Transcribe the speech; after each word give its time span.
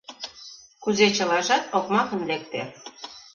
Кузе 0.83 1.07
чылажат 1.15 1.63
окмакын 1.77 2.21
лекте! 2.29 2.61